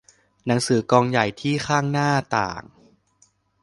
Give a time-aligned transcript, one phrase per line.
[0.45, 2.63] หนังสือกองใหญ่ที่ข้างหน้าต่าง